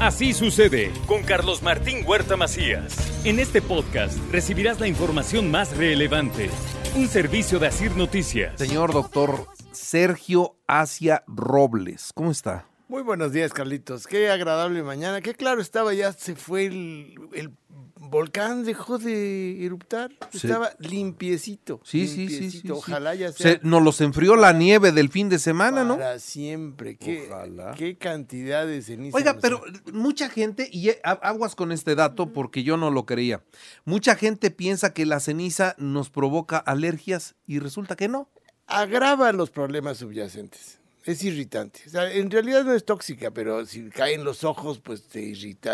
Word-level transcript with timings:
Así 0.00 0.34
sucede 0.34 0.92
con 1.06 1.22
Carlos 1.22 1.62
Martín 1.62 2.04
Huerta 2.06 2.36
Macías. 2.36 2.94
En 3.24 3.38
este 3.38 3.62
podcast 3.62 4.18
recibirás 4.30 4.78
la 4.78 4.88
información 4.88 5.50
más 5.50 5.74
relevante. 5.74 6.50
Un 6.94 7.08
servicio 7.08 7.58
de 7.58 7.68
Asir 7.68 7.96
Noticias. 7.96 8.52
Señor 8.58 8.92
doctor 8.92 9.46
Sergio 9.72 10.56
Asia 10.66 11.24
Robles, 11.26 12.10
¿cómo 12.14 12.30
está? 12.30 12.66
Muy 12.88 13.02
buenos 13.02 13.32
días, 13.32 13.52
Carlitos. 13.52 14.06
Qué 14.06 14.30
agradable 14.30 14.82
mañana. 14.84 15.20
Qué 15.20 15.34
claro 15.34 15.60
estaba, 15.60 15.92
ya 15.92 16.12
se 16.12 16.36
fue 16.36 16.66
el, 16.66 17.18
el 17.32 17.50
volcán, 17.98 18.64
dejó 18.64 18.98
de 18.98 19.66
eruptar. 19.66 20.12
Sí. 20.30 20.46
Estaba 20.46 20.70
limpiecito. 20.78 21.80
Sí, 21.82 22.06
sí, 22.06 22.14
sí, 22.14 22.18
limpiecito. 22.28 22.52
sí, 22.52 22.60
sí. 22.60 22.70
Ojalá 22.70 23.16
ya 23.16 23.32
sea 23.32 23.54
Se, 23.54 23.60
nos 23.64 23.82
los 23.82 24.00
enfrió 24.00 24.36
la 24.36 24.52
nieve 24.52 24.92
del 24.92 25.08
fin 25.08 25.28
de 25.28 25.40
semana, 25.40 25.82
¿no? 25.82 25.96
para 25.96 26.20
siempre. 26.20 26.96
Qué, 26.96 27.26
Ojalá. 27.28 27.74
qué 27.76 27.96
cantidad 27.96 28.64
de 28.64 28.80
ceniza. 28.80 29.16
Oiga, 29.16 29.36
pero 29.40 29.60
mucha 29.92 30.28
gente, 30.28 30.68
y 30.70 30.92
aguas 31.02 31.56
con 31.56 31.72
este 31.72 31.96
dato 31.96 32.32
porque 32.32 32.62
yo 32.62 32.76
no 32.76 32.92
lo 32.92 33.04
creía, 33.04 33.42
mucha 33.84 34.14
gente 34.14 34.52
piensa 34.52 34.94
que 34.94 35.06
la 35.06 35.18
ceniza 35.18 35.74
nos 35.76 36.08
provoca 36.08 36.58
alergias 36.58 37.34
y 37.48 37.58
resulta 37.58 37.96
que 37.96 38.06
no. 38.06 38.28
agrava 38.68 39.32
los 39.32 39.50
problemas 39.50 39.98
subyacentes. 39.98 40.78
Es 41.06 41.22
irritante. 41.22 41.80
O 41.86 41.90
sea, 41.90 42.12
en 42.12 42.30
realidad 42.30 42.64
no 42.64 42.74
es 42.74 42.84
tóxica, 42.84 43.30
pero 43.30 43.64
si 43.64 43.88
cae 43.90 44.14
en 44.14 44.24
los 44.24 44.42
ojos, 44.42 44.80
pues 44.80 45.04
te 45.04 45.20
irrita, 45.22 45.72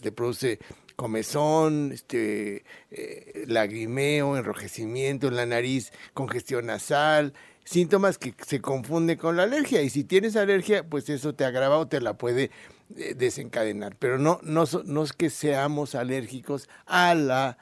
te 0.00 0.10
produce 0.10 0.58
comezón, 0.96 1.92
este, 1.92 2.64
eh, 2.90 3.44
lagrimeo, 3.46 4.36
enrojecimiento 4.36 5.28
en 5.28 5.36
la 5.36 5.46
nariz, 5.46 5.92
congestión 6.14 6.66
nasal, 6.66 7.32
síntomas 7.64 8.18
que 8.18 8.34
se 8.44 8.60
confunden 8.60 9.18
con 9.18 9.36
la 9.36 9.44
alergia. 9.44 9.82
Y 9.82 9.88
si 9.88 10.02
tienes 10.02 10.34
alergia, 10.34 10.84
pues 10.84 11.08
eso 11.08 11.32
te 11.32 11.44
agrava 11.44 11.78
o 11.78 11.86
te 11.86 12.00
la 12.00 12.18
puede 12.18 12.50
eh, 12.96 13.14
desencadenar. 13.16 13.96
Pero 14.00 14.18
no, 14.18 14.40
no, 14.42 14.64
no 14.84 15.02
es 15.04 15.12
que 15.12 15.30
seamos 15.30 15.94
alérgicos 15.94 16.68
a 16.86 17.14
la, 17.14 17.56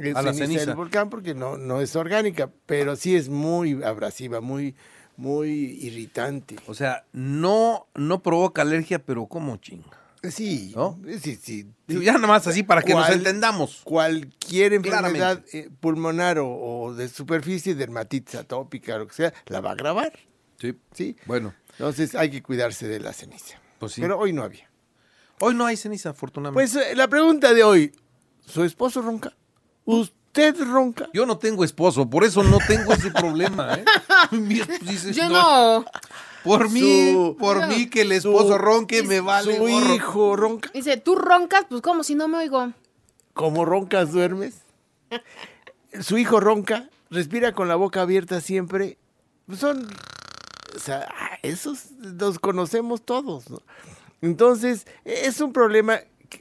eh, 0.00 0.14
A 0.16 0.22
la 0.22 0.32
ceniza. 0.32 0.64
del 0.64 0.74
volcán 0.74 1.10
porque 1.10 1.34
no, 1.34 1.58
no 1.58 1.82
es 1.82 1.94
orgánica, 1.96 2.50
pero 2.64 2.96
sí 2.96 3.14
es 3.14 3.28
muy 3.28 3.82
abrasiva, 3.82 4.40
muy, 4.40 4.74
muy 5.16 5.50
irritante. 5.80 6.56
O 6.66 6.74
sea, 6.74 7.04
no, 7.12 7.86
no 7.94 8.22
provoca 8.22 8.62
alergia, 8.62 8.98
pero 9.04 9.26
como 9.26 9.56
chinga. 9.56 9.90
Sí, 10.30 10.72
¿No? 10.74 10.98
sí, 11.20 11.36
sí. 11.36 11.68
Ya 11.86 12.14
nada 12.14 12.26
más 12.26 12.46
así 12.46 12.62
para 12.62 12.82
que 12.82 12.94
nos 12.94 13.08
entendamos. 13.10 13.82
Cualquier 13.84 14.72
enfermedad 14.72 15.44
eh, 15.52 15.70
pulmonar 15.80 16.38
o, 16.38 16.48
o 16.48 16.94
de 16.94 17.08
superficie, 17.08 17.74
dermatitis 17.74 18.34
atópica, 18.34 18.98
lo 18.98 19.06
que 19.06 19.14
sea, 19.14 19.34
la 19.46 19.60
va 19.60 19.70
a 19.70 19.72
agravar. 19.74 20.12
Sí. 20.58 20.74
¿sí? 20.92 21.16
Bueno, 21.26 21.54
Entonces 21.72 22.14
hay 22.14 22.30
que 22.30 22.42
cuidarse 22.42 22.88
de 22.88 22.98
la 22.98 23.12
ceniza. 23.12 23.60
Pues 23.78 23.92
sí. 23.92 24.00
Pero 24.00 24.18
hoy 24.18 24.32
no 24.32 24.42
había. 24.42 24.68
hoy 25.40 25.54
no 25.54 25.66
hay 25.66 25.76
ceniza, 25.76 26.10
afortunadamente. 26.10 26.72
Pues 26.72 26.86
eh, 26.86 26.96
la 26.96 27.08
pregunta 27.08 27.54
de 27.54 27.62
hoy, 27.62 27.92
¿su 28.46 28.64
esposo 28.64 29.02
ronca? 29.02 29.32
¿Usted 29.84 30.14
ronca? 30.66 31.08
yo 31.12 31.26
no 31.26 31.38
tengo 31.38 31.64
esposo, 31.64 32.08
por 32.08 32.24
eso 32.24 32.42
no 32.42 32.58
tengo 32.66 32.92
ese 32.92 33.10
problema, 33.10 33.74
¿eh? 33.74 33.84
Yo 35.12 35.28
no. 35.28 35.84
Por 36.44 36.70
mí, 36.70 36.80
Su- 36.80 37.36
por 37.38 37.60
No. 37.60 37.66
mí 37.68 37.88
que 37.90 38.02
el 38.02 38.12
esposo 38.12 38.48
Su- 38.52 38.58
ronque 38.58 39.02
me 39.02 39.20
vale 39.20 39.56
¿Su 39.56 39.62
gorro. 39.62 39.94
hijo 39.94 40.36
ronca? 40.36 40.70
Dice, 40.72 40.96
tú 40.96 41.16
roncas, 41.16 41.64
pues 41.68 41.82
como 41.82 42.04
si 42.04 42.14
no 42.14 42.28
me 42.28 42.38
oigo. 42.38 42.72
¿Cómo 43.34 43.64
roncas 43.64 44.12
duermes? 44.12 44.62
Su 46.00 46.18
hijo 46.18 46.38
ronca, 46.40 46.88
respira 47.10 47.52
con 47.52 47.68
la 47.68 47.74
boca 47.76 48.02
abierta 48.02 48.40
siempre. 48.40 48.98
Pues 49.46 49.58
Son, 49.58 49.88
o 50.74 50.78
sea, 50.78 51.08
esos 51.42 51.86
los 52.00 52.38
conocemos 52.38 53.04
todos. 53.04 53.50
¿no? 53.50 53.60
Entonces, 54.22 54.86
es 55.04 55.40
un 55.40 55.52
problema 55.52 55.98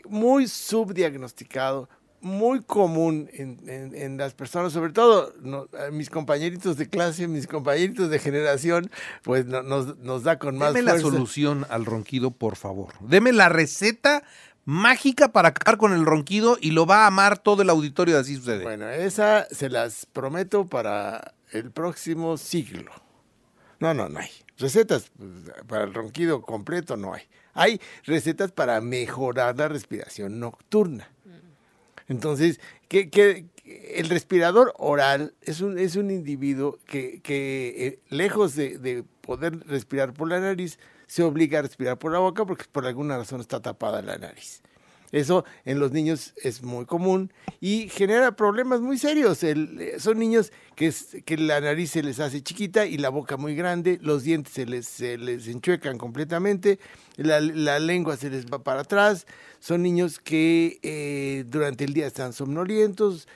muy 0.08 0.48
subdiagnosticado, 0.48 1.90
muy 2.26 2.64
común 2.64 3.30
en, 3.34 3.60
en- 3.70 3.96
en 3.96 4.18
las 4.18 4.34
personas, 4.34 4.74
sobre 4.74 4.92
todo 4.92 5.32
no, 5.44 5.68
mis 5.92 6.10
compañeritos 6.10 6.76
de 6.76 6.90
clase, 6.90 7.28
mis 7.28 7.46
compañeritos 7.46 8.10
de 8.10 8.18
generación, 8.18 8.90
pues 9.22 9.46
no- 9.46 9.62
nos, 9.62 9.98
nos 10.00 10.24
da 10.24 10.40
con 10.40 10.58
más 10.58 10.74
Deme 10.74 10.82
la 10.92 10.98
solución 11.00 11.68
al 11.70 11.86
ronquido, 11.86 12.32
por 12.32 12.56
favor. 12.56 12.94
Deme 13.02 13.32
la 13.32 13.48
receta 13.50 14.24
mágica 14.66 15.32
para 15.32 15.50
acabar 15.50 15.78
con 15.78 15.94
el 15.94 16.04
ronquido 16.04 16.58
y 16.60 16.72
lo 16.72 16.88
va 16.88 17.04
a 17.04 17.08
amar 17.08 17.38
todo 17.38 17.62
el 17.62 17.70
auditorio 17.70 18.16
de 18.16 18.22
así 18.22 18.36
sucede. 18.38 18.64
Bueno, 18.64 18.90
esa 18.90 19.46
se 19.52 19.70
las 19.70 20.08
prometo 20.08 20.66
para 20.66 21.36
el 21.52 21.70
próximo 21.70 22.38
siglo. 22.38 22.92
No, 23.80 23.94
no, 23.94 24.10
no 24.10 24.18
hay. 24.20 24.30
Recetas 24.58 25.12
pues, 25.16 25.30
para 25.68 25.84
el 25.84 25.94
ronquido 25.94 26.42
completo 26.42 26.98
no 26.98 27.14
hay. 27.14 27.22
Hay 27.54 27.80
recetas 28.04 28.52
para 28.52 28.82
mejorar 28.82 29.56
la 29.60 29.68
respiración 29.68 30.40
nocturna. 30.40 31.08
Entonces, 32.08 32.60
que, 32.88 33.46
el 33.66 34.10
respirador 34.10 34.74
oral 34.78 35.34
es 35.42 35.62
un, 35.62 35.80
es 35.80 35.96
un 35.96 36.12
individuo 36.12 36.78
que, 36.86 37.20
que, 37.22 37.88
eh, 37.88 38.00
lejos 38.10 38.56
de 38.56 39.04
poder 39.22 39.60
respirar 39.68 40.14
por 40.14 40.30
la 40.30 40.40
nariz, 40.40 40.78
se 41.08 41.24
obliga 41.24 41.60
a 41.60 41.62
respirar 41.64 41.98
por 41.98 42.12
la 42.12 42.20
boca 42.20 42.46
porque 42.46 42.66
por 42.72 42.86
alguna 42.86 43.18
razón 43.18 43.42
está 43.42 43.60
tapada 43.60 44.02
la 44.02 44.18
nariz. 44.18 44.62
Eso 45.16 45.46
en 45.64 45.80
los 45.80 45.94
niños 45.94 46.34
es 46.44 46.62
muy 46.62 46.86
común 46.86 47.32
y 47.62 47.88
genera 47.88 48.36
problemas 48.36 48.82
muy 48.82 48.98
serios. 48.98 49.42
Eh, 49.44 49.96
son 49.98 50.20
niños 50.20 50.52
que, 50.76 50.94
que 51.24 51.38
la 51.38 51.62
nariz 51.62 51.92
se 51.92 52.04
les 52.04 52.20
hace 52.20 52.44
chiquita 52.44 52.86
y 52.86 52.98
la 52.98 53.08
boca 53.08 53.38
muy 53.38 53.56
grande, 53.56 53.98
los 54.02 54.24
dientes 54.24 54.54
se 54.54 54.66
les, 54.66 54.86
se 54.86 55.18
les 55.18 55.48
enchuecan 55.48 55.98
completamente, 55.98 56.80
la, 57.16 57.40
la 57.40 57.80
lengua 57.80 58.18
se 58.18 58.30
les 58.30 58.46
va 58.48 58.62
para 58.62 58.82
atrás. 58.82 59.26
Son 59.62 59.82
niños 59.82 60.20
que 60.20 60.80
eh, 60.84 61.44
durante 61.48 61.86
el 61.86 61.94
día 61.94 62.06
están 62.06 62.34
somnolientos, 62.34 63.28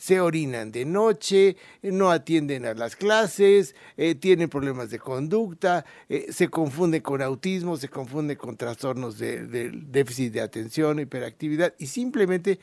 se 0.00 0.18
orinan 0.18 0.72
de 0.72 0.86
noche, 0.86 1.56
no 1.82 2.10
atienden 2.10 2.64
a 2.64 2.72
las 2.72 2.96
clases, 2.96 3.74
eh, 3.98 4.14
tienen 4.14 4.48
problemas 4.48 4.88
de 4.88 4.98
conducta, 4.98 5.84
se 6.30 6.48
confunde 6.48 7.02
con 7.02 7.20
autismo, 7.20 7.76
se 7.76 7.88
confunde 7.88 8.38
con 8.38 8.56
trastornos 8.56 9.18
de, 9.18 9.72
déficit 9.74 10.32
de 10.32 10.40
atención, 10.40 11.00
hiperactividad 11.24 11.74
y 11.78 11.86
simplemente 11.86 12.60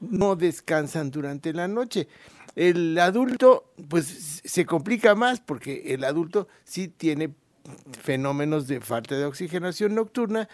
no 0.00 0.36
descansan 0.36 1.10
durante 1.10 1.52
la 1.52 1.68
noche. 1.68 2.08
El 2.56 2.98
adulto, 2.98 3.72
pues 3.88 4.42
se 4.44 4.64
complica 4.64 5.14
más 5.14 5.40
porque 5.40 5.94
el 5.94 6.04
adulto 6.04 6.48
sí 6.64 6.88
tiene 6.88 7.34
fenómenos 8.02 8.66
de 8.68 8.80
falta 8.80 9.16
de 9.16 9.24
oxigenación 9.24 9.94
nocturna 9.94 10.48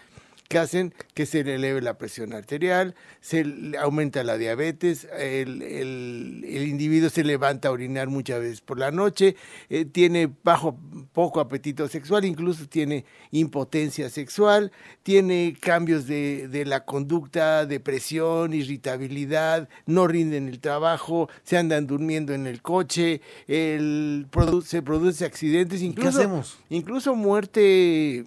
que 0.50 0.58
hacen 0.58 0.92
que 1.14 1.26
se 1.26 1.44
le 1.44 1.54
eleve 1.54 1.80
la 1.80 1.96
presión 1.96 2.32
arterial, 2.32 2.96
se 3.20 3.44
aumenta 3.78 4.24
la 4.24 4.36
diabetes, 4.36 5.06
el, 5.16 5.62
el- 5.62 6.44
el 6.44 6.66
individuo 6.66 7.08
se 7.08 7.22
levanta 7.22 7.68
a 7.68 7.70
orinar 7.70 8.08
muchas 8.08 8.40
veces 8.40 8.60
por 8.60 8.76
la 8.76 8.90
noche, 8.90 9.36
eh, 9.68 9.84
tiene 9.84 10.28
bajo 10.42 10.76
poco 11.12 11.38
apetito 11.38 11.86
sexual, 11.86 12.24
incluso 12.24 12.66
tiene 12.66 13.04
impotencia 13.30 14.10
sexual, 14.10 14.72
tiene 15.04 15.56
cambios 15.60 16.08
de, 16.08 16.48
de 16.48 16.64
la 16.64 16.84
conducta, 16.84 17.64
depresión, 17.64 18.52
irritabilidad, 18.52 19.68
no 19.86 20.08
rinden 20.08 20.48
el 20.48 20.58
trabajo, 20.58 21.28
se 21.44 21.58
andan 21.58 21.86
durmiendo 21.86 22.34
en 22.34 22.48
el 22.48 22.60
coche, 22.60 23.20
el, 23.46 24.26
produ- 24.32 24.62
se 24.64 24.82
produce 24.82 25.24
accidentes, 25.24 25.80
incluso, 25.80 26.18
hacemos? 26.18 26.58
incluso 26.70 27.14
muerte 27.14 28.24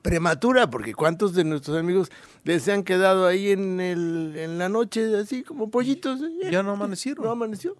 prematura, 0.00 0.70
porque 0.70 0.94
cuántos 0.94 1.34
de 1.34 1.44
nuestros 1.44 1.76
amigos 1.76 2.10
les 2.44 2.66
han 2.68 2.82
quedado 2.82 3.26
ahí 3.26 3.50
en, 3.50 3.80
el, 3.80 4.34
en 4.36 4.58
la 4.58 4.68
noche 4.68 5.16
así 5.16 5.42
como 5.42 5.70
pollitos. 5.70 6.20
eh, 6.22 6.48
Ya 6.50 6.62
no 6.62 6.72
amanecieron. 6.72 7.24
No 7.24 7.30
amaneció. 7.30 7.76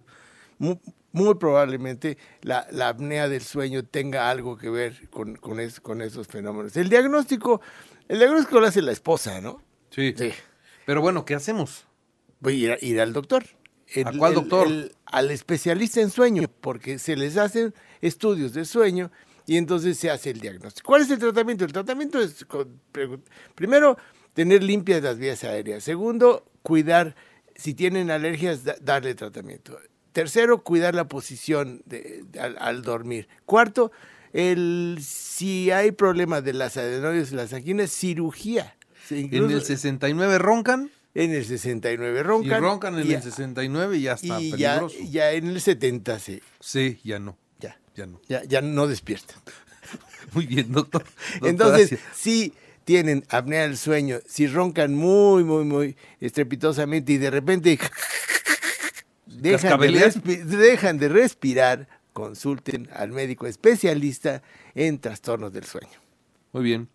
Muy, 0.59 0.79
muy 1.11 1.35
probablemente 1.35 2.17
la, 2.41 2.67
la 2.71 2.89
apnea 2.89 3.27
del 3.27 3.41
sueño 3.41 3.83
tenga 3.83 4.29
algo 4.29 4.57
que 4.57 4.69
ver 4.69 5.09
con, 5.09 5.35
con, 5.35 5.59
es- 5.59 5.79
con 5.79 6.01
esos 6.01 6.27
fenómenos. 6.27 6.77
El 6.77 6.89
diagnóstico, 6.89 7.59
el 8.07 8.19
diagnóstico 8.19 8.59
lo 8.59 8.67
hace 8.67 8.81
la 8.81 8.91
esposa, 8.91 9.41
¿no? 9.41 9.61
Sí. 9.89 10.13
Sí. 10.17 10.31
Pero 10.85 11.01
bueno, 11.01 11.25
¿qué 11.25 11.33
hacemos? 11.35 11.85
Voy 12.39 12.53
a 12.53 12.57
ir, 12.65 12.71
a- 12.71 12.85
ir 12.85 13.01
al 13.01 13.13
doctor. 13.13 13.43
El- 13.87 14.07
¿A 14.07 14.11
cuál 14.17 14.33
el- 14.33 14.35
doctor? 14.39 14.67
el- 14.67 14.95
al 15.05 15.31
especialista 15.31 16.01
en 16.01 16.09
sueño, 16.09 16.47
porque 16.61 16.97
se 16.99 17.15
les 17.15 17.37
hacen 17.37 17.73
estudios 18.01 18.53
de 18.53 18.65
sueño 18.65 19.11
y 19.45 19.57
entonces 19.57 19.97
se 19.97 20.09
hace 20.09 20.29
el 20.31 20.39
diagnóstico. 20.39 20.85
¿Cuál 20.87 21.01
es 21.03 21.09
el 21.11 21.19
tratamiento? 21.19 21.65
El 21.65 21.73
tratamiento 21.73 22.19
es, 22.21 22.45
con- 22.45 22.79
primero, 23.55 23.97
tener 24.33 24.63
limpias 24.63 25.01
las 25.03 25.17
vías 25.17 25.43
aéreas. 25.43 25.83
Segundo, 25.83 26.45
cuidar, 26.61 27.15
si 27.55 27.73
tienen 27.73 28.09
alergias, 28.11 28.63
da- 28.63 28.77
darle 28.81 29.15
tratamiento. 29.15 29.77
Tercero, 30.11 30.63
cuidar 30.63 30.93
la 30.95 31.07
posición 31.07 31.81
de- 31.85 32.23
de- 32.31 32.39
al, 32.39 32.55
al 32.59 32.81
dormir. 32.83 33.27
Cuarto, 33.45 33.91
el, 34.31 34.97
si 35.01 35.71
hay 35.71 35.91
problemas 35.91 36.43
de 36.43 36.53
las 36.53 36.77
adenoides 36.77 37.31
y 37.31 37.35
las 37.35 37.53
anginas, 37.53 37.91
cirugía. 37.91 38.75
Sí, 39.07 39.27
En 39.31 39.49
el 39.51 39.61
69 39.61 40.37
roncan 40.37 40.89
en 41.15 41.31
el 41.31 41.45
69 41.45 42.19
y 42.19 42.23
roncan. 42.23 42.61
roncan 42.61 42.97
en 42.99 43.07
y 43.07 43.13
el 43.13 43.21
69 43.21 43.97
y 43.97 44.01
ya 44.01 44.13
está 44.13 44.41
y 44.41 44.49
ya, 44.57 44.79
peligroso. 44.79 44.95
ya 45.11 45.31
en 45.33 45.47
el 45.47 45.61
70 45.61 46.17
sí, 46.17 46.41
Sí, 46.59 46.99
ya 47.03 47.19
no. 47.19 47.37
Ya, 47.95 48.05
no. 48.05 48.19
ya, 48.27 48.43
ya 48.43 48.61
no 48.61 48.87
despierta. 48.87 49.35
Muy 50.33 50.45
bien, 50.45 50.71
doctor. 50.71 51.03
Doctor, 51.33 51.49
Entonces, 51.49 51.89
gracias. 51.91 52.17
si 52.17 52.53
tienen 52.85 53.23
apnea 53.29 53.61
del 53.63 53.77
sueño, 53.77 54.19
si 54.27 54.47
roncan 54.47 54.93
muy, 54.93 55.43
muy, 55.43 55.63
muy 55.63 55.95
estrepitosamente 56.19 57.13
y 57.13 57.17
de 57.17 57.29
repente 57.29 57.79
dejan 59.25 59.79
de, 59.79 60.45
dejan 60.45 60.97
de 60.97 61.09
respirar, 61.09 61.87
consulten 62.11 62.89
al 62.93 63.11
médico 63.11 63.47
especialista 63.47 64.41
en 64.75 64.99
trastornos 64.99 65.53
del 65.53 65.63
sueño. 65.63 65.99
Muy 66.51 66.63
bien. 66.63 66.89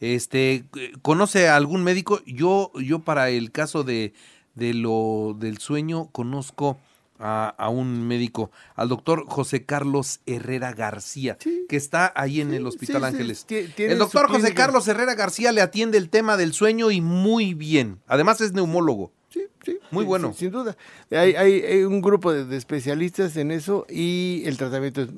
Este, 0.00 0.64
¿conoce 1.02 1.48
a 1.48 1.56
algún 1.56 1.82
médico? 1.82 2.20
Yo, 2.26 2.72
yo 2.74 3.00
para 3.00 3.30
el 3.30 3.50
caso 3.50 3.84
de, 3.84 4.12
de 4.54 4.74
lo 4.74 5.36
del 5.38 5.58
sueño 5.58 6.08
conozco 6.12 6.78
a, 7.18 7.48
a 7.58 7.68
un 7.68 8.06
médico, 8.06 8.50
al 8.76 8.88
doctor 8.88 9.24
José 9.26 9.64
Carlos 9.64 10.20
Herrera 10.26 10.72
García, 10.72 11.36
Sí. 11.40 11.66
que 11.68 11.76
está 11.76 12.12
ahí 12.14 12.40
en 12.40 12.54
el 12.54 12.66
Hospital 12.66 13.02
sí, 13.02 13.06
Ángeles. 13.06 13.46
El 13.48 13.98
doctor 13.98 14.28
José. 14.28 14.54
Carlos 14.54 14.86
Herrera 14.88 15.14
García 15.14 15.52
le 15.52 15.60
atiende 15.60 15.98
el 15.98 16.10
tema 16.10 16.36
del 16.36 16.52
sueño 16.52 16.90
y 16.90 17.00
muy 17.00 17.54
bien. 17.54 18.00
Además 18.06 18.40
es 18.40 18.52
neumólogo. 18.52 19.12
Sí, 19.30 19.42
sí, 19.64 19.78
Muy 19.90 20.04
bueno. 20.04 20.28
Sin, 20.28 20.36
sin 20.38 20.50
duda. 20.52 20.76
Hay, 21.10 21.34
hay- 21.34 21.60
hay 21.62 21.82
un 21.84 22.00
grupo 22.00 22.32
de, 22.32 22.44
de 22.46 22.56
especialistas 22.56 23.36
en 23.36 23.50
eso 23.50 23.84
y 23.90 24.42
el 24.46 24.56
tratamiento 24.56 25.02
es 25.02 25.08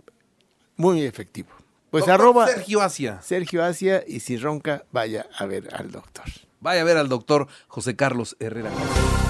muy 0.77 1.03
efectivo. 1.03 1.49
Pues 1.91 2.03
Doctor 2.07 2.15
arroba 2.21 2.47
Sergio 2.49 2.81
Asia. 2.83 3.21
Sergio 3.23 3.65
Asia 3.65 4.03
y 4.07 4.21
si 4.21 4.37
ronca, 4.37 4.85
vaya 4.93 5.27
a 5.39 5.45
ver 5.47 5.69
al 5.75 5.91
doctor. 5.91 6.25
Vaya 6.61 6.81
a 6.83 6.85
ver 6.85 6.97
al 6.97 7.09
doctor 7.09 7.47
José 7.69 7.97
Carlos 7.97 8.37
Herrera 8.41 8.71
García. 8.71 9.30